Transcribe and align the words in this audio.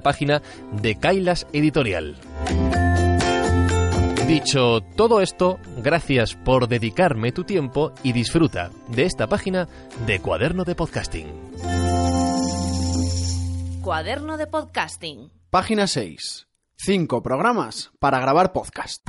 página 0.00 0.42
de 0.72 0.96
Kailas 0.96 1.46
Editorial. 1.52 2.16
Dicho 4.26 4.80
todo 4.96 5.20
esto, 5.20 5.58
gracias 5.78 6.36
por 6.36 6.68
dedicarme 6.68 7.32
tu 7.32 7.42
tiempo 7.44 7.92
y 8.02 8.12
disfruta 8.12 8.70
de 8.88 9.04
esta 9.04 9.26
página 9.26 9.66
de 10.06 10.20
Cuaderno 10.20 10.64
de 10.64 10.76
Podcasting. 10.76 11.26
Cuaderno 13.82 14.36
de 14.36 14.46
Podcasting. 14.46 15.32
Página 15.50 15.86
6. 15.86 16.46
5 16.76 17.22
programas 17.22 17.90
para 17.98 18.20
grabar 18.20 18.52
podcast. 18.52 19.02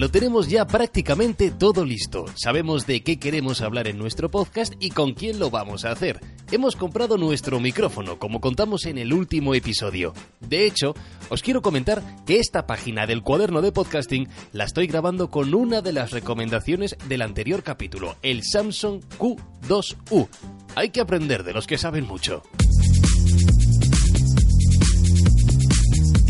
Lo 0.00 0.10
tenemos 0.10 0.48
ya 0.48 0.66
prácticamente 0.66 1.50
todo 1.50 1.84
listo. 1.84 2.24
Sabemos 2.34 2.86
de 2.86 3.02
qué 3.02 3.18
queremos 3.18 3.60
hablar 3.60 3.86
en 3.86 3.98
nuestro 3.98 4.30
podcast 4.30 4.72
y 4.80 4.92
con 4.92 5.12
quién 5.12 5.38
lo 5.38 5.50
vamos 5.50 5.84
a 5.84 5.90
hacer. 5.90 6.20
Hemos 6.50 6.74
comprado 6.74 7.18
nuestro 7.18 7.60
micrófono, 7.60 8.18
como 8.18 8.40
contamos 8.40 8.86
en 8.86 8.96
el 8.96 9.12
último 9.12 9.54
episodio. 9.54 10.14
De 10.40 10.64
hecho, 10.64 10.94
os 11.28 11.42
quiero 11.42 11.60
comentar 11.60 12.02
que 12.24 12.38
esta 12.38 12.66
página 12.66 13.06
del 13.06 13.20
cuaderno 13.20 13.60
de 13.60 13.72
podcasting 13.72 14.26
la 14.52 14.64
estoy 14.64 14.86
grabando 14.86 15.28
con 15.28 15.52
una 15.52 15.82
de 15.82 15.92
las 15.92 16.12
recomendaciones 16.12 16.96
del 17.06 17.20
anterior 17.20 17.62
capítulo, 17.62 18.16
el 18.22 18.42
Samsung 18.42 19.02
Q2U. 19.18 20.28
Hay 20.76 20.88
que 20.88 21.02
aprender 21.02 21.44
de 21.44 21.52
los 21.52 21.66
que 21.66 21.76
saben 21.76 22.06
mucho. 22.06 22.42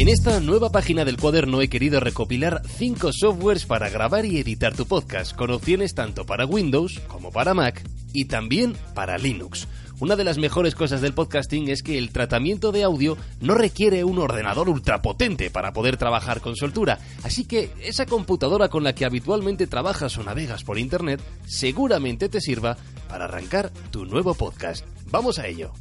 En 0.00 0.08
esta 0.08 0.40
nueva 0.40 0.72
página 0.72 1.04
del 1.04 1.18
cuaderno 1.18 1.60
he 1.60 1.68
querido 1.68 2.00
recopilar 2.00 2.62
5 2.66 3.12
softwares 3.12 3.66
para 3.66 3.90
grabar 3.90 4.24
y 4.24 4.38
editar 4.38 4.74
tu 4.74 4.86
podcast, 4.86 5.36
con 5.36 5.50
opciones 5.50 5.94
tanto 5.94 6.24
para 6.24 6.46
Windows 6.46 7.00
como 7.06 7.30
para 7.30 7.52
Mac 7.52 7.82
y 8.14 8.24
también 8.24 8.74
para 8.94 9.18
Linux. 9.18 9.68
Una 9.98 10.16
de 10.16 10.24
las 10.24 10.38
mejores 10.38 10.74
cosas 10.74 11.02
del 11.02 11.12
podcasting 11.12 11.68
es 11.68 11.82
que 11.82 11.98
el 11.98 12.12
tratamiento 12.12 12.72
de 12.72 12.82
audio 12.82 13.18
no 13.42 13.52
requiere 13.52 14.02
un 14.02 14.18
ordenador 14.18 14.70
ultrapotente 14.70 15.50
para 15.50 15.74
poder 15.74 15.98
trabajar 15.98 16.40
con 16.40 16.56
soltura, 16.56 16.98
así 17.22 17.44
que 17.44 17.70
esa 17.82 18.06
computadora 18.06 18.70
con 18.70 18.82
la 18.82 18.94
que 18.94 19.04
habitualmente 19.04 19.66
trabajas 19.66 20.16
o 20.16 20.24
navegas 20.24 20.64
por 20.64 20.78
internet 20.78 21.20
seguramente 21.44 22.30
te 22.30 22.40
sirva 22.40 22.78
para 23.06 23.26
arrancar 23.26 23.70
tu 23.90 24.06
nuevo 24.06 24.32
podcast. 24.32 24.82
Vamos 25.10 25.38
a 25.38 25.46
ello. 25.46 25.74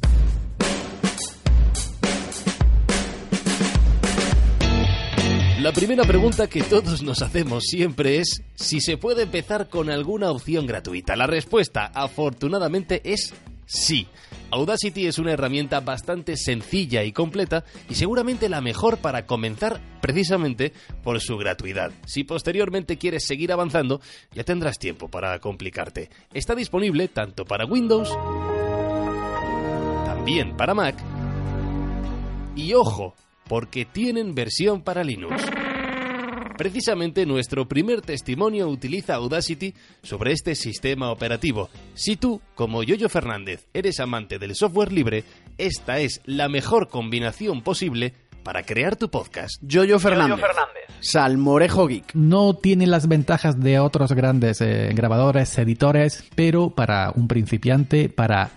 La 5.60 5.72
primera 5.72 6.04
pregunta 6.04 6.46
que 6.48 6.62
todos 6.62 7.02
nos 7.02 7.20
hacemos 7.20 7.64
siempre 7.64 8.16
es 8.16 8.42
si 8.54 8.80
se 8.80 8.96
puede 8.96 9.24
empezar 9.24 9.68
con 9.68 9.90
alguna 9.90 10.30
opción 10.30 10.66
gratuita. 10.66 11.16
La 11.16 11.26
respuesta, 11.26 11.84
afortunadamente, 11.94 13.02
es 13.04 13.34
sí. 13.66 14.06
Audacity 14.52 15.06
es 15.06 15.18
una 15.18 15.32
herramienta 15.32 15.80
bastante 15.80 16.38
sencilla 16.38 17.04
y 17.04 17.12
completa 17.12 17.64
y 17.90 17.94
seguramente 17.94 18.48
la 18.48 18.62
mejor 18.62 18.96
para 18.98 19.26
comenzar 19.26 19.82
precisamente 20.00 20.72
por 21.02 21.20
su 21.20 21.36
gratuidad. 21.36 21.92
Si 22.06 22.24
posteriormente 22.24 22.96
quieres 22.96 23.26
seguir 23.26 23.52
avanzando, 23.52 24.00
ya 24.32 24.44
tendrás 24.44 24.78
tiempo 24.78 25.08
para 25.08 25.38
complicarte. 25.40 26.08
Está 26.32 26.54
disponible 26.54 27.08
tanto 27.08 27.44
para 27.44 27.66
Windows, 27.66 28.08
también 30.06 30.56
para 30.56 30.72
Mac 30.72 30.96
y 32.56 32.72
ojo, 32.74 33.14
porque 33.50 33.84
tienen 33.84 34.36
versión 34.36 34.80
para 34.80 35.02
Linux. 35.02 35.44
Precisamente 36.56 37.26
nuestro 37.26 37.66
primer 37.66 38.00
testimonio 38.00 38.68
utiliza 38.68 39.16
Audacity 39.16 39.74
sobre 40.04 40.30
este 40.30 40.54
sistema 40.54 41.10
operativo. 41.10 41.68
Si 41.94 42.14
tú, 42.14 42.40
como 42.54 42.84
Yoyo 42.84 43.08
Fernández, 43.08 43.66
eres 43.74 43.98
amante 43.98 44.38
del 44.38 44.54
software 44.54 44.92
libre, 44.92 45.24
esta 45.58 45.98
es 45.98 46.20
la 46.26 46.48
mejor 46.48 46.86
combinación 46.86 47.62
posible 47.62 48.14
para 48.44 48.62
crear 48.62 48.94
tu 48.94 49.10
podcast. 49.10 49.60
Yoyo 49.62 49.98
Fernández. 49.98 50.38
Salmorejo 51.00 51.88
Geek. 51.88 52.14
No 52.14 52.54
tiene 52.54 52.86
las 52.86 53.08
ventajas 53.08 53.58
de 53.58 53.80
otros 53.80 54.12
grandes 54.12 54.60
eh, 54.60 54.90
grabadores, 54.94 55.58
editores, 55.58 56.24
pero 56.36 56.70
para 56.70 57.10
un 57.16 57.26
principiante, 57.26 58.08
para 58.08 58.50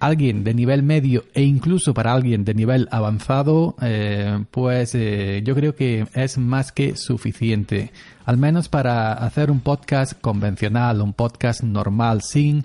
alguien 0.00 0.44
de 0.44 0.54
nivel 0.54 0.82
medio 0.82 1.24
e 1.34 1.42
incluso 1.42 1.94
para 1.94 2.12
alguien 2.12 2.44
de 2.44 2.54
nivel 2.54 2.88
avanzado, 2.90 3.74
eh, 3.82 4.44
pues 4.50 4.94
eh, 4.94 5.42
yo 5.44 5.54
creo 5.54 5.74
que 5.74 6.06
es 6.14 6.38
más 6.38 6.72
que 6.72 6.96
suficiente. 6.96 7.90
Al 8.24 8.36
menos 8.36 8.68
para 8.68 9.12
hacer 9.12 9.50
un 9.50 9.60
podcast 9.60 10.20
convencional, 10.20 11.00
un 11.00 11.12
podcast 11.12 11.62
normal, 11.62 12.22
sin 12.22 12.64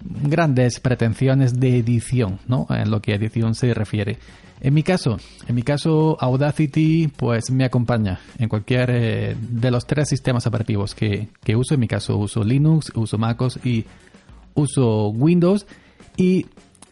grandes 0.00 0.80
pretensiones 0.80 1.58
de 1.58 1.78
edición, 1.78 2.38
¿no? 2.46 2.66
En 2.70 2.90
lo 2.90 3.02
que 3.02 3.12
a 3.12 3.16
edición 3.16 3.54
se 3.54 3.74
refiere. 3.74 4.18
En 4.60 4.74
mi 4.74 4.82
caso, 4.82 5.18
en 5.46 5.54
mi 5.54 5.62
caso 5.62 6.16
Audacity 6.20 7.08
pues 7.16 7.50
me 7.50 7.64
acompaña 7.64 8.18
en 8.38 8.48
cualquier 8.48 8.90
eh, 8.90 9.36
de 9.38 9.70
los 9.70 9.86
tres 9.86 10.08
sistemas 10.08 10.46
operativos 10.46 10.94
que, 10.94 11.28
que 11.44 11.54
uso. 11.54 11.74
En 11.74 11.80
mi 11.80 11.88
caso 11.88 12.16
uso 12.16 12.42
Linux, 12.42 12.90
uso 12.94 13.18
MacOS 13.18 13.60
y 13.64 13.84
uso 14.54 15.08
Windows. 15.10 15.66
Y 16.16 16.46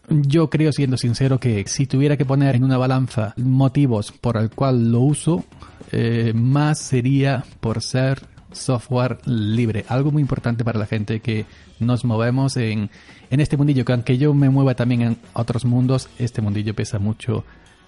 yo 0.09 0.49
creo, 0.49 0.71
siendo 0.71 0.97
sincero, 0.97 1.39
que 1.39 1.65
si 1.67 1.85
tuviera 1.85 2.17
que 2.17 2.25
poner 2.25 2.55
en 2.55 2.63
una 2.63 2.77
balanza 2.77 3.33
motivos 3.37 4.11
por 4.11 4.37
el 4.37 4.49
cual 4.49 4.91
lo 4.91 5.01
uso, 5.01 5.45
eh, 5.91 6.31
más 6.33 6.79
sería 6.79 7.43
por 7.59 7.81
ser 7.81 8.21
software 8.51 9.19
libre. 9.25 9.85
Algo 9.87 10.11
muy 10.11 10.21
importante 10.21 10.63
para 10.63 10.79
la 10.79 10.85
gente 10.85 11.19
que 11.19 11.45
nos 11.79 12.05
movemos 12.05 12.57
en, 12.57 12.89
en 13.29 13.39
este 13.39 13.57
mundillo, 13.57 13.85
que 13.85 13.93
aunque 13.93 14.17
yo 14.17 14.33
me 14.33 14.49
mueva 14.49 14.75
también 14.75 15.01
en 15.01 15.17
otros 15.33 15.65
mundos, 15.65 16.09
este 16.17 16.41
mundillo 16.41 16.73
pesa 16.73 16.99
mucho 16.99 17.43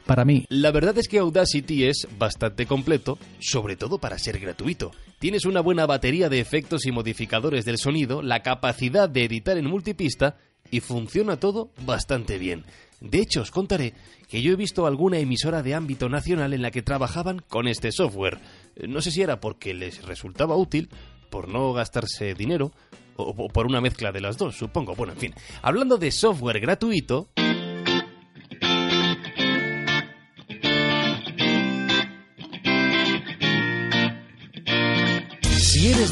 para 0.06 0.26
mí. 0.26 0.46
La 0.50 0.72
verdad 0.72 0.98
es 0.98 1.08
que 1.08 1.20
Audacity 1.20 1.86
es 1.86 2.08
bastante 2.18 2.66
completo, 2.66 3.18
sobre 3.40 3.76
todo 3.76 4.00
para 4.00 4.18
ser 4.18 4.40
gratuito. 4.40 4.92
Tienes 5.20 5.46
una 5.46 5.62
buena 5.62 5.86
batería 5.86 6.30
de 6.30 6.40
efectos 6.40 6.86
y 6.86 6.92
modificadores 6.92 7.64
del 7.64 7.78
sonido, 7.78 8.22
la 8.22 8.42
capacidad 8.42 9.08
de 9.08 9.26
editar 9.26 9.58
en 9.58 9.68
multipista 9.68 10.38
y 10.72 10.80
funciona 10.80 11.40
todo 11.40 11.72
bastante 11.86 12.38
bien. 12.38 12.66
De 13.02 13.20
hecho, 13.20 13.42
os 13.42 13.52
contaré 13.52 13.94
que 14.28 14.42
yo 14.42 14.52
he 14.52 14.58
visto 14.58 14.86
alguna 14.86 15.20
emisora 15.20 15.64
de 15.64 15.74
ámbito 15.74 16.10
nacional 16.10 16.54
en 16.54 16.62
la 16.62 16.72
que 16.72 16.82
trabajaban 16.82 17.40
con 17.40 17.68
este 17.68 17.92
software. 17.92 18.40
No 18.88 19.02
sé 19.02 19.12
si 19.12 19.22
era 19.22 19.40
porque 19.40 19.74
les 19.74 20.06
resultaba 20.06 20.56
útil, 20.56 20.90
por 21.30 21.48
no 21.48 21.74
gastarse 21.74 22.34
dinero, 22.34 22.72
o 23.16 23.50
por 23.50 23.66
una 23.66 23.82
mezcla 23.82 24.12
de 24.12 24.22
las 24.22 24.38
dos, 24.38 24.56
supongo. 24.56 24.96
Bueno, 24.96 25.14
en 25.14 25.20
fin, 25.20 25.34
hablando 25.62 25.98
de 25.98 26.12
software 26.12 26.60
gratuito... 26.60 27.30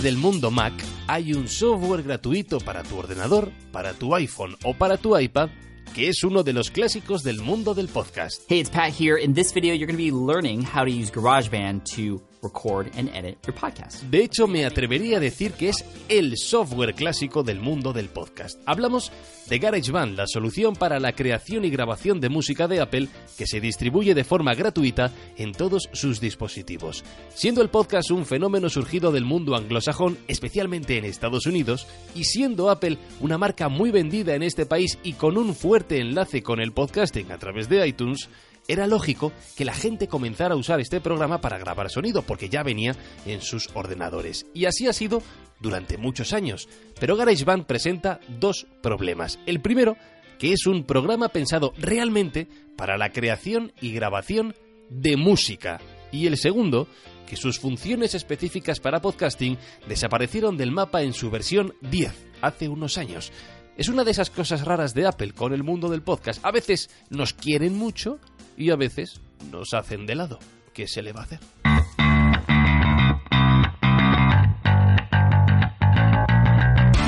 Del 0.02 0.18
mundo 0.18 0.52
Mac, 0.52 0.74
hay 1.08 1.34
un 1.34 1.48
software 1.48 2.04
gratuito 2.04 2.60
para 2.60 2.84
tu 2.84 2.98
ordenador, 2.98 3.52
para 3.72 3.94
tu 3.94 4.14
iPhone 4.16 4.56
o 4.64 4.74
para 4.74 4.98
tu 4.98 5.18
iPad 5.18 5.50
que 5.94 6.10
es 6.10 6.24
uno 6.24 6.44
de 6.44 6.54
los 6.54 6.70
clásicos 6.70 7.24
del 7.24 7.42
mundo 7.42 7.74
del 7.74 7.88
podcast. 7.88 8.44
Hey, 8.48 8.60
it's 8.60 8.70
Pat 8.70 8.92
here. 8.92 9.18
In 9.18 9.34
this 9.34 9.52
video, 9.52 9.74
you're 9.74 9.88
going 9.88 9.98
to 9.98 10.04
be 10.04 10.12
learning 10.12 10.62
how 10.62 10.86
to 10.86 10.92
use 10.92 11.10
GarageBand 11.10 11.86
to 11.96 12.22
record, 12.42 12.88
and 12.98 13.10
edit 13.10 13.38
your 13.46 13.56
podcast. 13.56 14.04
De 14.04 14.24
hecho, 14.24 14.48
me 14.48 14.66
atrevería 14.66 15.18
a 15.18 15.20
decir 15.20 15.54
que 15.54 15.70
es 15.70 15.86
el 16.10 16.38
software 16.38 16.94
clásico 16.94 17.44
del 17.44 17.60
mundo 17.60 17.94
del 17.94 18.10
podcast. 18.10 18.60
Hablamos 18.66 19.12
de 19.50 19.60
GarageBand, 19.60 20.18
la 20.18 20.28
solución 20.28 20.76
para 20.76 21.00
la 21.00 21.14
creación 21.14 21.66
y 21.66 21.70
grabación 21.70 22.20
de 22.20 22.30
música 22.30 22.68
de 22.68 22.82
Apple 22.82 23.08
que 23.38 23.48
se 23.48 23.62
distribuye 23.62 24.14
de 24.14 24.24
forma 24.24 24.54
gratuita 24.54 25.12
en 25.38 25.54
todos 25.54 25.90
sus 25.94 26.20
dispositivos. 26.20 27.04
Siendo 27.34 27.62
el 27.62 27.70
podcast 27.70 28.12
un 28.12 28.26
fenómeno 28.26 28.70
surgido 28.70 29.12
del 29.12 29.26
mundo 29.26 29.56
anglosajón, 29.56 30.18
especialmente 30.28 30.98
en 30.98 31.06
Estados 31.06 31.46
Unidos, 31.46 31.88
y 32.14 32.26
siendo 32.26 32.70
Apple 32.70 32.98
una 33.22 33.38
marca 33.38 33.70
muy 33.70 33.92
vendida 33.92 34.36
en 34.36 34.44
este 34.44 34.66
país 34.66 34.98
y 35.04 35.14
con 35.14 35.38
un 35.38 35.56
fuerte 35.56 36.00
enlace 36.00 36.44
con 36.44 36.60
el 36.60 36.74
podcasting 36.74 37.32
a 37.32 37.38
través 37.38 37.70
de 37.70 37.88
iTunes, 37.88 38.30
era 38.68 38.88
lógico 38.88 39.32
que 39.56 39.66
la 39.66 39.74
gente 39.74 40.08
comenzara 40.08 40.54
a 40.54 40.58
usar 40.58 40.80
este 40.80 41.02
programa 41.02 41.40
para 41.42 41.58
grabar 41.58 41.90
sonido, 41.90 42.22
porque 42.22 42.50
ya 42.50 42.64
venía 42.64 42.96
en 43.26 43.42
sus 43.42 43.70
ordenadores. 43.74 44.46
Y 44.54 44.66
así 44.66 44.88
ha 44.88 44.94
sido 44.94 45.22
durante 45.60 45.98
muchos 45.98 46.34
años. 46.34 46.68
Pero 47.00 47.16
GarageBand 47.16 47.66
presenta 47.66 48.20
dos 48.40 48.68
problemas. 48.82 49.40
El 49.46 49.62
primero, 49.62 49.98
que 50.38 50.54
es 50.54 50.66
un 50.68 50.84
programa 50.84 51.30
pensado 51.30 51.74
realmente 51.78 52.48
para 52.76 52.98
la 52.98 53.12
creación 53.12 53.74
y 53.82 53.94
grabación 53.94 54.56
de 54.90 55.18
música. 55.18 55.80
Y 56.12 56.28
el 56.28 56.38
segundo, 56.38 56.88
que 57.28 57.36
sus 57.36 57.60
funciones 57.60 58.16
específicas 58.16 58.80
para 58.80 59.02
podcasting 59.02 59.58
desaparecieron 59.88 60.58
del 60.58 60.72
mapa 60.72 61.02
en 61.04 61.14
su 61.14 61.30
versión 61.30 61.74
10, 61.82 62.14
hace 62.42 62.70
unos 62.70 62.98
años. 62.98 63.32
Es 63.78 63.90
una 63.90 64.04
de 64.04 64.12
esas 64.12 64.32
cosas 64.32 64.66
raras 64.66 64.96
de 64.96 65.06
Apple 65.06 65.34
con 65.34 65.54
el 65.54 65.64
mundo 65.64 65.90
del 65.90 66.02
podcast. 66.02 66.44
A 66.44 66.52
veces 66.52 66.90
nos 67.10 67.34
quieren 67.34 67.78
mucho 67.78 68.20
y 68.58 68.72
a 68.72 68.76
veces 68.76 69.22
nos 69.52 69.74
hacen 69.74 70.06
de 70.06 70.16
lado. 70.16 70.40
¿Qué 70.74 70.88
se 70.88 71.02
le 71.02 71.14
va 71.14 71.22
a 71.22 71.24
hacer? 71.24 71.40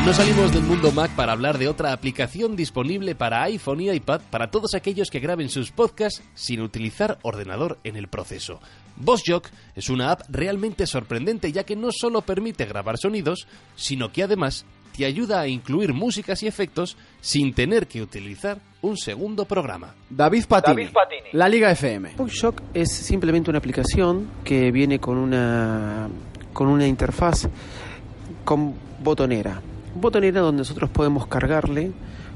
No 0.06 0.16
salimos 0.16 0.52
del 0.52 0.64
mundo 0.64 0.92
Mac 0.92 1.12
para 1.16 1.34
hablar 1.34 1.60
de 1.60 1.68
otra 1.68 1.94
aplicación 1.94 2.56
disponible 2.56 3.14
para 3.14 3.44
iPhone 3.44 3.82
y 3.82 3.92
iPad 3.92 4.22
para 4.32 4.50
todos 4.50 4.74
aquellos 4.74 5.10
que 5.12 5.20
graben 5.20 5.50
sus 5.50 5.72
podcasts 5.72 6.24
sin 6.34 6.62
utilizar 6.62 7.20
ordenador 7.22 7.78
en 7.84 7.96
el 7.96 8.08
proceso. 8.08 8.60
VoiceJock 8.96 9.50
es 9.76 9.90
una 9.90 10.12
app 10.12 10.22
realmente 10.30 10.88
sorprendente 10.88 11.52
ya 11.52 11.64
que 11.64 11.76
no 11.76 11.90
solo 11.92 12.22
permite 12.22 12.66
grabar 12.66 12.98
sonidos, 12.98 13.48
sino 13.76 14.12
que 14.12 14.24
además 14.24 14.66
te 14.96 15.06
ayuda 15.06 15.42
a 15.42 15.48
incluir 15.48 15.94
músicas 15.94 16.44
y 16.44 16.48
efectos 16.48 16.98
sin 17.22 17.54
tener 17.54 17.88
que 17.88 18.02
utilizar 18.02 18.60
un 18.82 18.98
segundo 18.98 19.46
programa. 19.46 19.94
David 20.10 20.46
Patini, 20.48 20.90
La 21.34 21.50
Liga 21.50 21.72
FM. 21.72 22.14
VoiceShock 22.18 22.62
es 22.74 22.92
simplemente 22.92 23.50
una 23.50 23.60
aplicación 23.60 24.30
que 24.44 24.72
viene 24.72 25.00
con 25.00 25.18
una 25.18 26.08
con 26.54 26.68
una 26.68 26.88
interfaz 26.88 27.48
con 28.44 28.74
botonera. 29.02 29.62
Botonera 29.96 30.42
donde 30.42 30.60
nosotros 30.60 30.90
podemos 30.90 31.28
cargarle 31.28 31.92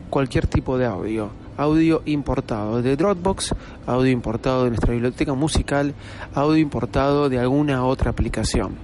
cualquier 0.09 0.47
tipo 0.47 0.77
de 0.77 0.85
audio. 0.85 1.31
Audio 1.57 2.01
importado 2.05 2.81
de 2.81 2.95
Dropbox, 2.95 3.53
audio 3.85 4.11
importado 4.11 4.63
de 4.63 4.69
nuestra 4.69 4.93
biblioteca 4.93 5.33
musical, 5.33 5.93
audio 6.33 6.57
importado 6.57 7.29
de 7.29 7.39
alguna 7.39 7.85
otra 7.85 8.11
aplicación. 8.11 8.75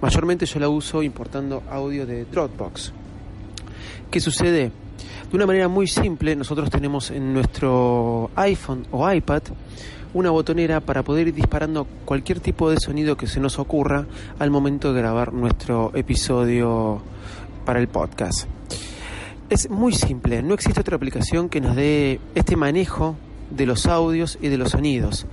Mayormente 0.00 0.46
yo 0.46 0.60
la 0.60 0.68
uso 0.68 1.02
importando 1.02 1.62
audio 1.70 2.06
de 2.06 2.24
Dropbox. 2.24 2.92
¿Qué 4.10 4.20
sucede? 4.20 4.70
De 5.30 5.36
una 5.36 5.44
manera 5.44 5.68
muy 5.68 5.86
simple, 5.86 6.36
nosotros 6.36 6.70
tenemos 6.70 7.10
en 7.10 7.34
nuestro 7.34 8.30
iPhone 8.36 8.86
o 8.92 9.10
iPad 9.10 9.42
una 10.14 10.30
botonera 10.30 10.80
para 10.80 11.02
poder 11.02 11.28
ir 11.28 11.34
disparando 11.34 11.86
cualquier 12.04 12.40
tipo 12.40 12.70
de 12.70 12.78
sonido 12.78 13.16
que 13.16 13.26
se 13.26 13.40
nos 13.40 13.58
ocurra 13.58 14.06
al 14.38 14.50
momento 14.50 14.92
de 14.92 15.00
grabar 15.00 15.32
nuestro 15.32 15.90
episodio 15.94 17.02
para 17.64 17.80
el 17.80 17.88
podcast. 17.88 18.48
Es 19.50 19.68
muy 19.68 19.92
simple, 19.92 20.42
no 20.42 20.54
existe 20.54 20.80
otra 20.80 20.96
aplicación 20.96 21.48
que 21.48 21.60
nos 21.60 21.74
dé 21.74 22.20
este 22.34 22.56
manejo 22.56 23.16
de 23.50 23.66
los 23.66 23.86
audios 23.86 24.38
y 24.40 24.48
de 24.48 24.58
los 24.58 24.70
sonidos. 24.70 25.26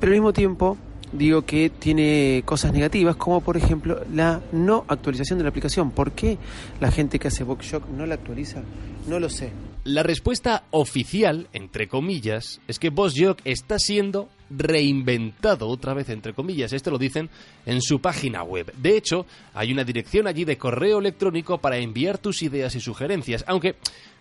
Pero 0.00 0.12
al 0.12 0.18
mismo 0.18 0.32
tiempo 0.32 0.76
digo 1.12 1.42
que 1.42 1.70
tiene 1.70 2.42
cosas 2.44 2.72
negativas, 2.72 3.16
como 3.16 3.40
por 3.40 3.56
ejemplo 3.56 4.00
la 4.12 4.42
no 4.52 4.84
actualización 4.88 5.38
de 5.38 5.44
la 5.44 5.50
aplicación. 5.50 5.90
¿Por 5.90 6.12
qué 6.12 6.38
la 6.80 6.90
gente 6.90 7.18
que 7.18 7.28
hace 7.28 7.44
Boxshock 7.44 7.88
no 7.88 8.06
la 8.06 8.14
actualiza? 8.14 8.62
No 9.06 9.20
lo 9.20 9.28
sé. 9.28 9.52
La 9.84 10.02
respuesta 10.02 10.64
oficial, 10.72 11.46
entre 11.52 11.86
comillas, 11.86 12.60
es 12.66 12.80
que 12.80 12.90
BossJock 12.90 13.40
está 13.44 13.78
siendo 13.78 14.28
reinventado 14.50 15.68
otra 15.68 15.94
vez, 15.94 16.08
entre 16.08 16.34
comillas. 16.34 16.72
Esto 16.72 16.90
lo 16.90 16.98
dicen 16.98 17.30
en 17.66 17.80
su 17.80 18.00
página 18.00 18.42
web. 18.42 18.72
De 18.76 18.96
hecho, 18.96 19.26
hay 19.54 19.70
una 19.70 19.84
dirección 19.84 20.26
allí 20.26 20.44
de 20.44 20.58
correo 20.58 20.98
electrónico 20.98 21.58
para 21.58 21.78
enviar 21.78 22.18
tus 22.18 22.42
ideas 22.42 22.74
y 22.74 22.80
sugerencias. 22.80 23.44
Aunque 23.46 23.76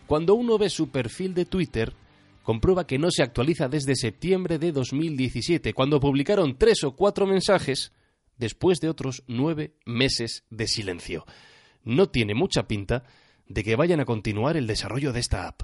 cuando 0.05 0.35
uno 0.35 0.59
ve 0.59 0.69
su 0.69 0.89
perfil 0.89 1.33
de 1.33 1.45
Twitter, 1.45 1.93
comprueba 2.45 2.85
que 2.85 2.99
no 2.99 3.09
se 3.09 3.23
actualiza 3.23 3.67
desde 3.67 3.95
septiembre 3.95 4.59
de 4.59 4.71
2017, 4.71 5.73
cuando 5.73 5.99
publicaron 5.99 6.57
tres 6.59 6.83
o 6.83 6.95
cuatro 6.95 7.25
mensajes 7.25 7.91
después 8.37 8.79
de 8.79 8.87
otros 8.87 9.23
nueve 9.27 9.73
meses 9.83 10.45
de 10.51 10.67
silencio. 10.67 11.25
No 11.83 12.07
tiene 12.09 12.35
mucha 12.35 12.67
pinta 12.67 13.03
de 13.47 13.63
que 13.63 13.75
vayan 13.75 13.99
a 13.99 14.05
continuar 14.05 14.57
el 14.57 14.67
desarrollo 14.67 15.11
de 15.11 15.19
esta 15.21 15.47
app. 15.47 15.63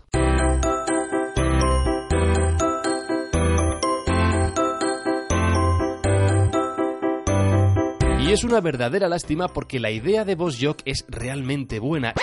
Y 8.22 8.32
es 8.32 8.44
una 8.44 8.60
verdadera 8.60 9.08
lástima 9.08 9.50
porque 9.50 9.80
la 9.80 9.92
idea 9.92 10.26
de 10.26 10.34
BossJock 10.34 10.82
es 10.86 11.06
realmente 11.10 11.78
buena. 11.78 12.16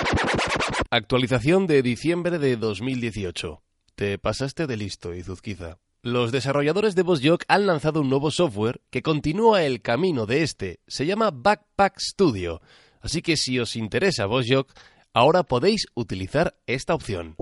Actualización 0.90 1.69
de 1.69 1.82
diciembre 1.82 2.40
de 2.40 2.56
2018. 2.56 3.62
Te 3.98 4.16
pasaste 4.16 4.68
de 4.68 4.76
listo, 4.76 5.12
Izuzquiza. 5.12 5.78
Los 6.02 6.30
desarrolladores 6.30 6.94
de 6.94 7.02
BossJock 7.02 7.42
han 7.48 7.66
lanzado 7.66 8.00
un 8.00 8.08
nuevo 8.08 8.30
software 8.30 8.80
que 8.90 9.02
continúa 9.02 9.64
el 9.64 9.82
camino 9.82 10.24
de 10.24 10.44
este. 10.44 10.78
Se 10.86 11.04
llama 11.04 11.32
Backpack 11.32 11.98
Studio. 11.98 12.60
Así 13.00 13.22
que 13.22 13.36
si 13.36 13.58
os 13.58 13.74
interesa 13.74 14.26
BossJock, 14.26 14.70
ahora 15.12 15.42
podéis 15.42 15.88
utilizar 15.94 16.54
esta 16.68 16.94
opción. 16.94 17.34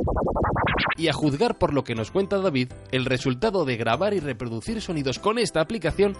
Y 0.96 1.08
a 1.08 1.12
juzgar 1.12 1.58
por 1.58 1.74
lo 1.74 1.84
que 1.84 1.94
nos 1.94 2.10
cuenta 2.10 2.38
David, 2.38 2.72
el 2.90 3.04
resultado 3.04 3.66
de 3.66 3.76
grabar 3.76 4.14
y 4.14 4.20
reproducir 4.20 4.80
sonidos 4.80 5.18
con 5.18 5.38
esta 5.38 5.60
aplicación 5.60 6.16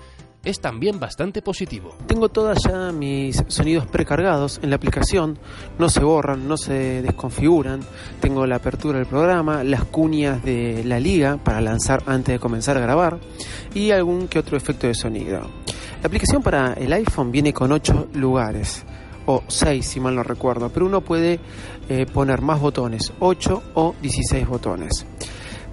es 0.46 0.60
también 0.60 1.00
bastante 1.00 1.42
positivo. 1.42 1.92
Tengo 2.06 2.28
todas 2.28 2.62
ya 2.62 2.92
mis 2.92 3.42
sonidos 3.48 3.86
precargados 3.86 4.60
en 4.62 4.70
la 4.70 4.76
aplicación, 4.76 5.36
no 5.76 5.88
se 5.88 6.00
borran, 6.04 6.46
no 6.46 6.56
se 6.56 7.02
desconfiguran. 7.02 7.80
Tengo 8.20 8.46
la 8.46 8.56
apertura 8.56 8.98
del 8.98 9.08
programa, 9.08 9.64
las 9.64 9.84
cuñas 9.84 10.44
de 10.44 10.84
la 10.84 11.00
liga 11.00 11.36
para 11.36 11.60
lanzar 11.60 12.04
antes 12.06 12.34
de 12.34 12.38
comenzar 12.38 12.76
a 12.76 12.80
grabar 12.80 13.18
y 13.74 13.90
algún 13.90 14.28
que 14.28 14.38
otro 14.38 14.56
efecto 14.56 14.86
de 14.86 14.94
sonido. 14.94 15.40
La 16.00 16.06
aplicación 16.06 16.42
para 16.42 16.74
el 16.74 16.92
iPhone 16.92 17.32
viene 17.32 17.52
con 17.52 17.72
8 17.72 18.10
lugares 18.14 18.84
o 19.26 19.42
6 19.48 19.84
si 19.84 19.98
mal 19.98 20.14
no 20.14 20.22
recuerdo, 20.22 20.68
pero 20.68 20.86
uno 20.86 21.00
puede 21.00 21.40
eh, 21.88 22.06
poner 22.06 22.40
más 22.40 22.60
botones, 22.60 23.12
8 23.18 23.62
o 23.74 23.96
16 24.00 24.46
botones. 24.46 25.04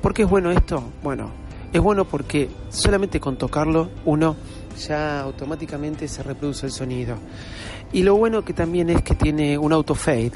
¿Por 0.02 0.16
qué 0.16 0.24
es 0.24 0.30
bueno 0.30 0.50
esto? 0.50 0.84
Bueno, 1.04 1.30
es 1.72 1.82
bueno 1.82 2.06
porque 2.06 2.50
solamente 2.70 3.20
con 3.20 3.36
tocarlo 3.36 3.90
uno 4.06 4.36
ya 4.76 5.22
automáticamente 5.22 6.08
se 6.08 6.24
reproduce 6.24 6.66
el 6.66 6.72
sonido. 6.72 7.18
Y 7.92 8.04
lo 8.04 8.16
bueno 8.16 8.44
que 8.44 8.54
también 8.54 8.90
es 8.90 9.02
que 9.04 9.16
tiene 9.16 9.58
un 9.58 9.72
auto 9.72 9.96
fade. 9.96 10.32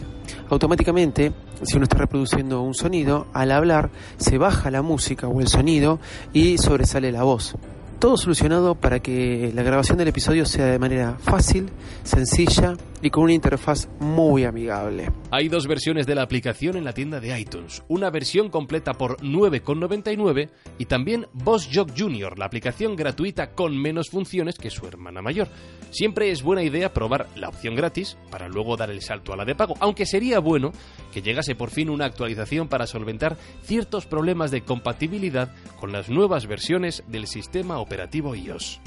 Automáticamente, 0.49 1.33
si 1.63 1.75
uno 1.75 1.83
está 1.83 1.97
reproduciendo 1.97 2.61
un 2.61 2.73
sonido, 2.73 3.27
al 3.33 3.51
hablar 3.51 3.89
se 4.17 4.37
baja 4.37 4.69
la 4.71 4.81
música 4.81 5.27
o 5.27 5.41
el 5.41 5.47
sonido 5.47 5.99
y 6.33 6.57
sobresale 6.57 7.11
la 7.11 7.23
voz. 7.23 7.55
Todo 7.99 8.15
solucionado 8.15 8.75
para 8.75 8.99
que 8.99 9.51
la 9.55 9.63
grabación 9.63 9.97
del 9.97 10.09
episodio 10.09 10.45
sea 10.45 10.67
de 10.67 10.77
manera 10.77 11.17
fácil, 11.17 11.71
sencilla 12.03 12.75
y 13.01 13.09
con 13.09 13.23
una 13.23 13.33
interfaz 13.33 13.89
muy 13.99 14.43
amigable. 14.43 15.11
Hay 15.31 15.49
dos 15.49 15.65
versiones 15.65 16.05
de 16.05 16.13
la 16.13 16.21
aplicación 16.21 16.77
en 16.77 16.83
la 16.83 16.93
tienda 16.93 17.19
de 17.19 17.39
iTunes. 17.39 17.83
Una 17.87 18.11
versión 18.11 18.49
completa 18.49 18.93
por 18.93 19.17
9,99 19.21 20.49
y 20.77 20.85
también 20.85 21.25
Boss 21.33 21.69
Jock 21.73 21.91
Junior, 21.97 22.37
la 22.37 22.45
aplicación 22.45 22.95
gratuita 22.95 23.51
con 23.51 23.75
menos 23.75 24.09
funciones 24.09 24.59
que 24.59 24.69
su 24.69 24.85
hermana 24.85 25.23
mayor. 25.23 25.47
Siempre 25.89 26.29
es 26.29 26.43
buena 26.43 26.61
idea 26.61 26.93
probar 26.93 27.27
la 27.35 27.49
opción 27.49 27.75
gratis 27.75 28.15
para 28.29 28.47
luego 28.47 28.77
dar 28.77 28.91
el 28.91 29.01
salto 29.01 29.33
a 29.33 29.37
la 29.37 29.45
de 29.45 29.55
pago, 29.55 29.73
aunque 29.79 30.05
sería 30.05 30.37
bueno 30.37 30.71
que 31.17 31.23
llegase 31.23 31.55
por 31.55 31.71
fin 31.71 31.89
una 31.89 32.05
actualización 32.05 32.67
para 32.67 32.85
solventar 32.85 33.37
ciertos 33.63 34.05
problemas 34.05 34.51
de 34.51 34.61
compatibilidad 34.61 35.51
con 35.79 35.91
las 35.91 36.09
nuevas 36.09 36.45
versiones 36.45 37.03
del 37.07 37.25
sistema 37.25 37.79
operativo 37.79 38.35
iOS. 38.35 38.79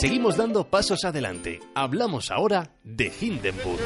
Seguimos 0.00 0.38
dando 0.38 0.64
pasos 0.64 1.04
adelante. 1.04 1.60
Hablamos 1.74 2.30
ahora 2.30 2.72
de 2.82 3.12
Hindenburg. 3.20 3.78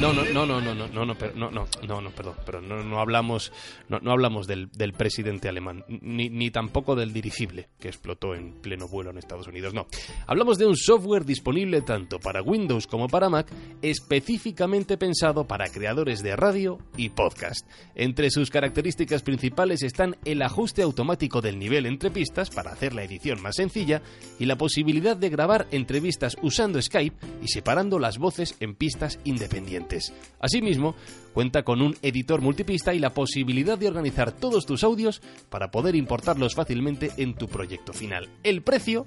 No, 0.00 0.12
no, 0.12 0.22
no, 0.24 0.46
no, 0.46 0.60
no, 0.60 0.74
no, 0.74 0.86
no, 0.86 1.04
no, 1.04 1.14
no, 1.34 1.50
no, 1.50 1.66
no, 1.88 2.00
no, 2.00 2.10
perdón, 2.10 2.34
pero 2.46 2.60
no, 2.60 2.84
no 2.84 3.00
hablamos, 3.00 3.52
no, 3.88 3.98
no 3.98 4.12
hablamos 4.12 4.46
del, 4.46 4.70
del 4.70 4.92
presidente 4.92 5.48
alemán, 5.48 5.84
ni, 5.88 6.30
ni 6.30 6.52
tampoco 6.52 6.94
del 6.94 7.12
dirigible 7.12 7.68
que 7.80 7.88
explotó 7.88 8.36
en 8.36 8.52
pleno 8.52 8.86
vuelo 8.86 9.10
en 9.10 9.18
Estados 9.18 9.48
Unidos. 9.48 9.74
No, 9.74 9.88
hablamos 10.28 10.56
de 10.58 10.66
un 10.66 10.76
software 10.76 11.24
disponible 11.24 11.82
tanto 11.82 12.20
para 12.20 12.40
Windows 12.40 12.86
como 12.86 13.08
para 13.08 13.28
Mac, 13.28 13.48
específicamente 13.82 14.96
pensado 14.96 15.48
para 15.48 15.68
creadores 15.68 16.22
de 16.22 16.36
radio 16.36 16.78
y 16.96 17.08
podcast. 17.08 17.68
Entre 17.96 18.30
sus 18.30 18.50
características 18.50 19.22
principales 19.22 19.82
están 19.82 20.16
el 20.24 20.42
ajuste 20.42 20.82
automático 20.82 21.40
del 21.40 21.58
nivel 21.58 21.86
entre 21.86 22.12
pistas 22.12 22.50
para 22.50 22.70
hacer 22.70 22.94
la 22.94 23.02
edición 23.02 23.42
más 23.42 23.56
sencilla 23.56 24.00
y 24.38 24.46
la 24.46 24.56
posibilidad 24.56 24.91
de 25.00 25.30
grabar 25.30 25.66
entrevistas 25.70 26.36
usando 26.42 26.80
Skype 26.80 27.16
y 27.42 27.48
separando 27.48 27.98
las 27.98 28.18
voces 28.18 28.56
en 28.60 28.74
pistas 28.74 29.18
independientes. 29.24 30.12
Asimismo, 30.38 30.94
cuenta 31.32 31.62
con 31.62 31.80
un 31.80 31.96
editor 32.02 32.42
multipista 32.42 32.92
y 32.92 32.98
la 32.98 33.14
posibilidad 33.14 33.78
de 33.78 33.88
organizar 33.88 34.32
todos 34.32 34.66
tus 34.66 34.84
audios 34.84 35.22
para 35.48 35.70
poder 35.70 35.96
importarlos 35.96 36.54
fácilmente 36.54 37.10
en 37.16 37.34
tu 37.34 37.48
proyecto 37.48 37.94
final. 37.94 38.28
El 38.42 38.60
precio, 38.62 39.06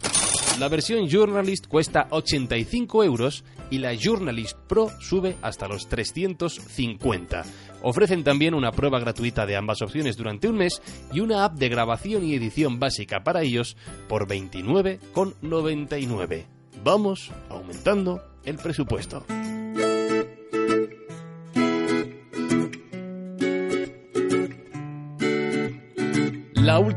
la 0.60 0.70
versión 0.70 1.08
Journalist 1.08 1.68
cuesta 1.68 2.08
85 2.10 3.04
euros 3.04 3.44
y 3.70 3.77
la 3.77 3.94
Journalist 3.94 4.58
Pro 4.68 4.89
sube 5.00 5.36
hasta 5.44 5.68
los 5.68 5.88
350. 5.88 7.44
Ofrecen 7.88 8.24
también 8.24 8.56
una 8.56 8.72
prueba 8.72 9.00
gratuita 9.00 9.46
de 9.46 9.56
ambas 9.56 9.84
opciones 9.84 10.18
durante 10.18 10.48
un 10.48 10.58
mes 10.58 10.82
y 11.13 11.20
una 11.20 11.46
app 11.46 11.54
de 11.54 11.70
grabación 11.70 12.25
y 12.25 12.34
edición 12.34 12.80
básica 12.80 13.24
para 13.24 13.44
ellos 13.44 13.77
por 14.10 14.27
29,99. 14.27 16.46
Vamos 16.84 17.32
aumentando 17.48 18.24
el 18.44 18.58
presupuesto. 18.58 19.24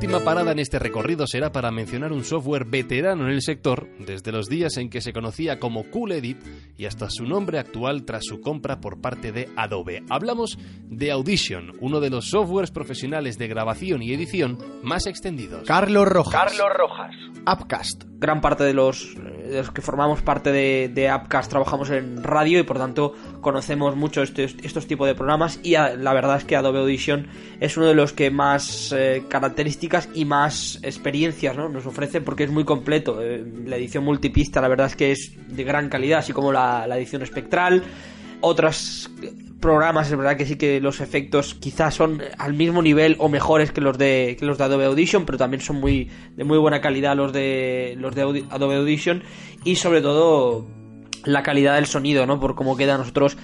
Última 0.00 0.20
parada 0.20 0.52
en 0.52 0.60
este 0.60 0.78
recorrido 0.78 1.26
será 1.26 1.50
para 1.50 1.72
mencionar 1.72 2.12
un 2.12 2.22
software 2.24 2.64
veterano 2.64 3.24
en 3.24 3.30
el 3.32 3.42
sector, 3.42 3.88
desde 3.98 4.30
los 4.30 4.46
días 4.48 4.76
en 4.76 4.90
que 4.90 5.00
se 5.00 5.12
conocía 5.12 5.58
como 5.58 5.90
Cool 5.90 6.12
Edit 6.12 6.38
y 6.76 6.84
hasta 6.84 7.10
su 7.10 7.24
nombre 7.24 7.58
actual 7.58 8.04
tras 8.04 8.24
su 8.24 8.40
compra 8.40 8.80
por 8.80 9.00
parte 9.00 9.32
de 9.32 9.48
Adobe. 9.56 10.04
Hablamos 10.08 10.56
de 10.84 11.10
Audition, 11.10 11.72
uno 11.80 11.98
de 11.98 12.10
los 12.10 12.26
softwares 12.30 12.70
profesionales 12.70 13.38
de 13.38 13.48
grabación 13.48 14.00
y 14.00 14.12
edición 14.12 14.58
más 14.84 15.06
extendidos. 15.08 15.66
Carlos 15.66 16.06
Rojas. 16.06 16.32
Carlos 16.32 16.68
Rojas. 16.76 17.14
Upcast. 17.52 18.04
Gran 18.20 18.40
parte 18.40 18.64
de 18.64 18.74
los, 18.74 19.14
de 19.16 19.58
los 19.58 19.70
que 19.72 19.80
formamos 19.80 20.22
parte 20.22 20.50
de, 20.52 20.90
de 20.92 21.08
Appcast 21.08 21.50
trabajamos 21.50 21.90
en 21.90 22.22
radio 22.22 22.58
y 22.60 22.62
por 22.64 22.78
tanto 22.78 23.14
conocemos 23.40 23.96
mucho 23.96 24.22
estos, 24.22 24.54
estos 24.62 24.86
tipos 24.86 25.06
de 25.08 25.14
programas 25.14 25.58
y 25.64 25.74
a- 25.76 25.94
la 25.96 26.12
verdad 26.14 26.36
es 26.36 26.44
que 26.44 26.56
Adobe 26.56 26.80
Audition 26.80 27.28
es 27.60 27.76
uno 27.76 27.86
de 27.86 27.94
los 27.94 28.12
que 28.12 28.30
más 28.32 28.92
eh, 28.96 29.22
características 29.28 29.87
y 30.14 30.24
más 30.24 30.78
experiencias 30.82 31.56
¿no? 31.56 31.68
nos 31.68 31.86
ofrece 31.86 32.20
porque 32.20 32.44
es 32.44 32.50
muy 32.50 32.64
completo. 32.64 33.22
Eh, 33.22 33.44
la 33.66 33.76
edición 33.76 34.04
multipista 34.04 34.60
la 34.60 34.68
verdad 34.68 34.86
es 34.86 34.96
que 34.96 35.12
es 35.12 35.32
de 35.48 35.64
gran 35.64 35.88
calidad, 35.88 36.20
así 36.20 36.32
como 36.32 36.52
la, 36.52 36.86
la 36.86 36.96
edición 36.96 37.22
espectral. 37.22 37.82
Otros 38.40 39.10
programas, 39.60 40.10
es 40.10 40.16
verdad 40.16 40.36
que 40.36 40.46
sí 40.46 40.56
que 40.56 40.80
los 40.80 41.00
efectos 41.00 41.54
quizás 41.54 41.94
son 41.94 42.22
al 42.38 42.54
mismo 42.54 42.82
nivel 42.82 43.16
o 43.18 43.28
mejores 43.28 43.72
que 43.72 43.80
los 43.80 43.98
de, 43.98 44.36
que 44.38 44.46
los 44.46 44.58
de 44.58 44.64
Adobe 44.64 44.84
Audition, 44.86 45.26
pero 45.26 45.38
también 45.38 45.60
son 45.60 45.76
muy 45.76 46.10
de 46.36 46.44
muy 46.44 46.58
buena 46.58 46.80
calidad 46.80 47.16
los 47.16 47.32
de 47.32 47.96
los 47.98 48.14
de 48.14 48.44
Adobe 48.50 48.76
Audition 48.76 49.22
y 49.64 49.76
sobre 49.76 50.00
todo 50.00 50.66
la 51.24 51.42
calidad 51.42 51.74
del 51.74 51.86
sonido, 51.86 52.26
¿no? 52.26 52.38
Por 52.38 52.54
cómo 52.54 52.76
queda 52.76 52.96
nosotros 52.96 53.36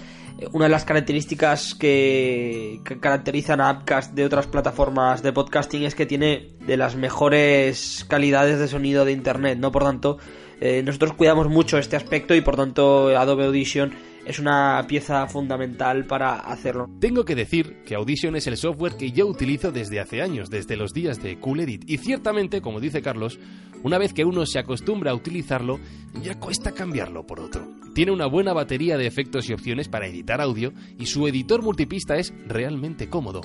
una 0.53 0.65
de 0.67 0.71
las 0.71 0.85
características 0.85 1.75
que, 1.75 2.81
que 2.85 2.99
caracterizan 2.99 3.61
a 3.61 3.71
Appcast 3.71 4.15
de 4.15 4.25
otras 4.25 4.47
plataformas 4.47 5.23
de 5.23 5.33
podcasting 5.33 5.85
es 5.85 5.95
que 5.95 6.07
tiene 6.07 6.51
de 6.67 6.77
las 6.77 6.97
mejores 6.97 8.05
calidades 8.09 8.59
de 8.59 8.69
sonido 8.69 9.05
de 9.05 9.13
internet, 9.13 9.59
¿no? 9.59 9.71
Por 9.73 9.85
tanto, 9.85 10.19
eh, 10.61 10.83
nosotros 10.83 11.15
cuidamos 11.15 11.49
mucho 11.49 11.79
este 11.79 11.97
aspecto 11.97 12.35
y 12.35 12.41
por 12.41 12.57
tanto 12.57 13.09
Adobe 13.17 13.47
Audition 13.47 13.93
es 14.25 14.39
una 14.39 14.85
pieza 14.89 15.27
fundamental 15.27 16.07
para 16.07 16.37
hacerlo. 16.37 16.89
Tengo 16.99 17.25
que 17.25 17.35
decir 17.35 17.83
que 17.85 17.95
Audition 17.95 18.37
es 18.37 18.47
el 18.47 18.57
software 18.57 18.97
que 18.97 19.13
yo 19.13 19.27
utilizo 19.27 19.71
desde 19.71 20.01
hace 20.01 20.23
años, 20.23 20.49
desde 20.49 20.77
los 20.77 20.95
días 20.95 21.23
de 21.23 21.39
Cool 21.39 21.61
Edit. 21.61 21.85
Y 21.87 21.99
ciertamente, 21.99 22.63
como 22.63 22.81
dice 22.81 23.03
Carlos, 23.03 23.39
una 23.85 23.99
vez 23.99 24.13
que 24.13 24.25
uno 24.25 24.45
se 24.47 24.59
acostumbra 24.59 25.13
a 25.13 25.15
utilizarlo, 25.15 25.79
ya 26.23 26.41
cuesta 26.41 26.73
cambiarlo 26.73 27.27
por 27.27 27.39
otro. 27.39 27.69
Tiene 27.95 28.13
una 28.13 28.27
buena 28.27 28.53
batería 28.53 28.97
de 28.97 29.07
efectos 29.07 29.49
y 29.49 29.53
opciones 29.53 29.89
para 29.89 30.09
editar 30.09 30.41
audio 30.41 30.73
y 30.99 31.07
su 31.07 31.29
editor 31.29 31.63
multipista 31.63 32.17
es 32.17 32.35
realmente 32.47 33.09
cómodo. 33.09 33.43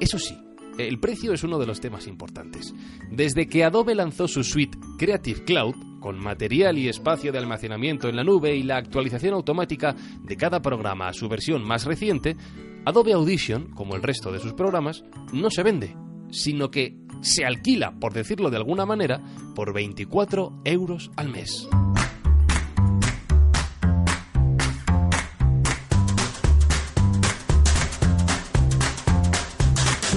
Eso 0.00 0.18
sí, 0.18 0.36
el 0.78 0.98
precio 0.98 1.32
es 1.32 1.44
uno 1.44 1.58
de 1.58 1.66
los 1.66 1.80
temas 1.80 2.06
importantes. 2.06 2.74
Desde 3.10 3.46
que 3.46 3.64
Adobe 3.64 3.94
lanzó 3.94 4.28
su 4.28 4.44
suite 4.44 4.76
Creative 4.98 5.44
Cloud, 5.44 5.74
con 6.00 6.18
material 6.18 6.76
y 6.76 6.88
espacio 6.88 7.32
de 7.32 7.38
almacenamiento 7.38 8.08
en 8.08 8.16
la 8.16 8.24
nube 8.24 8.54
y 8.56 8.62
la 8.62 8.76
actualización 8.76 9.34
automática 9.34 9.94
de 10.22 10.36
cada 10.36 10.60
programa 10.60 11.08
a 11.08 11.12
su 11.12 11.28
versión 11.28 11.66
más 11.66 11.84
reciente, 11.84 12.36
Adobe 12.84 13.12
Audition, 13.12 13.70
como 13.74 13.94
el 13.94 14.02
resto 14.02 14.32
de 14.32 14.40
sus 14.40 14.54
programas, 14.54 15.04
no 15.32 15.50
se 15.50 15.62
vende, 15.62 15.96
sino 16.30 16.70
que 16.70 16.96
se 17.20 17.44
alquila, 17.44 17.92
por 17.92 18.12
decirlo 18.12 18.50
de 18.50 18.56
alguna 18.56 18.86
manera, 18.86 19.20
por 19.54 19.72
24 19.72 20.60
euros 20.64 21.10
al 21.16 21.28
mes. 21.28 21.68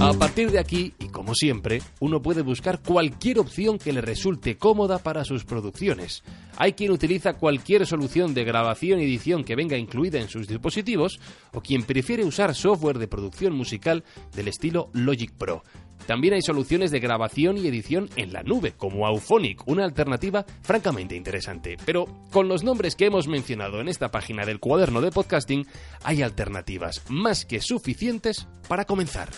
A 0.04 0.14
partir 0.14 0.50
de 0.50 0.58
aquí, 0.58 0.96
y 0.98 1.10
como 1.10 1.36
siempre, 1.36 1.80
uno 2.00 2.24
puede 2.24 2.42
buscar 2.42 2.82
cualquier 2.82 3.38
opción 3.38 3.78
que 3.78 3.94
le 3.94 4.02
resulte 4.02 4.58
cómoda 4.58 4.98
para 4.98 5.24
sus 5.24 5.46
producciones. 5.46 6.24
Hay 6.58 6.74
quien 6.74 6.92
utiliza 6.92 7.34
cualquier 7.34 7.86
solución 7.86 8.34
de 8.34 8.44
grabación 8.44 9.00
y 9.00 9.04
edición 9.04 9.44
que 9.44 9.56
venga 9.56 9.78
incluida 9.78 10.20
en 10.20 10.28
sus 10.28 10.48
dispositivos, 10.48 11.20
o 11.54 11.62
quien 11.62 11.84
prefiere 11.84 12.26
usar 12.26 12.56
software 12.56 12.98
de 12.98 13.08
producción 13.08 13.54
musical 13.54 14.04
del 14.36 14.48
estilo 14.48 14.90
Logic 14.94 15.32
Pro. 15.34 15.64
También 16.06 16.34
hay 16.34 16.42
soluciones 16.42 16.92
de 16.92 17.00
grabación 17.00 17.58
y 17.58 17.68
edición 17.68 18.10
en 18.16 18.34
la 18.34 18.44
nube, 18.44 18.74
como 18.78 19.06
Auphonic, 19.06 19.68
una 19.68 19.86
alternativa 19.86 20.46
francamente 20.62 21.16
interesante. 21.16 21.78
Pero 21.86 22.06
con 22.32 22.48
los 22.48 22.64
nombres 22.64 22.96
que 22.96 23.06
hemos 23.06 23.28
mencionado 23.28 23.82
en 23.82 23.88
esta 23.88 24.10
página 24.10 24.46
del 24.46 24.60
cuaderno 24.60 25.02
de 25.02 25.12
podcasting, 25.12 25.66
hay 26.04 26.22
alternativas 26.22 27.04
más 27.10 27.46
que 27.46 27.62
suficientes 27.62 28.48
para 28.68 28.86
comenzar. 28.86 29.30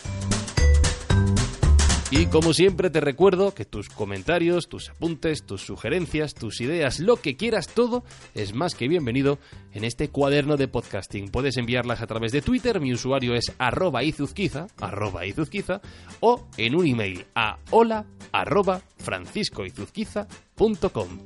Y 2.16 2.28
como 2.28 2.54
siempre 2.54 2.92
te 2.92 3.02
recuerdo 3.02 3.56
que 3.56 3.66
tus 3.66 3.90
comentarios, 3.90 4.70
tus 4.70 4.92
apuntes, 4.92 5.48
tus 5.48 5.64
sugerencias, 5.64 6.36
tus 6.36 6.62
ideas, 6.62 7.00
lo 7.00 7.16
que 7.16 7.36
quieras, 7.36 7.66
todo 7.66 8.04
es 8.36 8.54
más 8.54 8.76
que 8.76 8.88
bienvenido 8.88 9.40
en 9.72 9.84
este 9.84 10.10
cuaderno 10.10 10.56
de 10.56 10.68
podcasting. 10.68 11.30
Puedes 11.30 11.58
enviarlas 11.58 12.04
a 12.04 12.08
través 12.08 12.32
de 12.32 12.44
Twitter, 12.44 12.80
mi 12.80 12.94
usuario 12.94 13.34
es 13.34 13.52
arroba 13.58 14.04
izuzquiza, 14.04 14.68
arroba 14.80 15.26
izuzquiza, 15.26 15.82
o 16.20 16.48
en 16.58 16.76
un 16.76 16.86
email 16.86 17.26
a 17.34 17.58
hola 17.72 18.06
arroba 18.32 18.84
franciscoizuzquiza.com. 18.98 21.20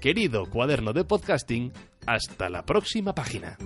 Querido 0.00 0.46
cuaderno 0.46 0.92
de 0.92 1.04
podcasting, 1.04 1.72
hasta 2.04 2.50
la 2.50 2.64
próxima 2.64 3.14
página. 3.14 3.56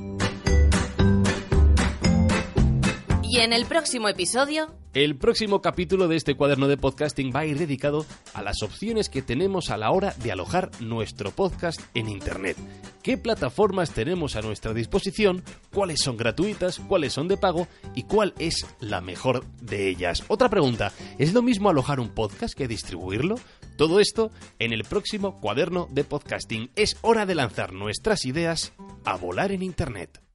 Y 3.29 3.41
en 3.41 3.53
el 3.53 3.67
próximo 3.67 4.09
episodio, 4.09 4.73
El 4.95 5.17
próximo 5.17 5.61
capítulo 5.61 6.07
de 6.07 6.15
este 6.15 6.37
cuaderno 6.37 6.69
de 6.69 6.77
podcasting 6.77 7.33
va 7.35 7.41
a 7.41 7.47
ir 7.47 7.59
dedicado 7.59 8.07
a 8.35 8.43
las 8.43 8.63
opciones 8.63 9.09
que 9.09 9.21
tenemos 9.21 9.71
a 9.71 9.77
la 9.77 9.91
hora 9.91 10.15
de 10.23 10.31
alojar 10.31 10.71
nuestro 10.81 11.33
podcast 11.33 11.81
en 11.95 12.09
Internet. 12.09 12.57
¿Qué 13.03 13.19
plataformas 13.19 13.91
tenemos 13.91 14.37
a 14.37 14.43
nuestra 14.43 14.73
disposición? 14.73 15.43
¿Cuáles 15.75 16.01
son 16.01 16.17
gratuitas? 16.17 16.79
¿Cuáles 16.79 17.13
son 17.13 17.27
de 17.27 17.37
pago? 17.37 17.67
¿Y 17.97 18.05
cuál 18.05 18.33
es 18.39 18.65
la 18.79 19.01
mejor 19.01 19.45
de 19.61 19.89
ellas? 19.89 20.23
Otra 20.29 20.49
pregunta, 20.49 20.93
¿es 21.19 21.35
lo 21.35 21.43
mismo 21.43 21.69
alojar 21.69 21.99
un 21.99 22.11
podcast 22.11 22.57
que 22.57 22.69
distribuirlo? 22.69 23.35
Todo 23.77 23.99
esto 23.99 24.31
en 24.61 24.73
el 24.73 24.85
próximo 24.85 25.41
cuaderno 25.41 25.89
de 25.91 26.05
podcasting. 26.05 26.71
Es 26.77 26.97
hora 27.03 27.27
de 27.27 27.35
lanzar 27.35 27.73
nuestras 27.73 28.25
ideas 28.25 28.73
a 29.05 29.17
volar 29.17 29.51
en 29.51 29.63
Internet. 29.63 30.26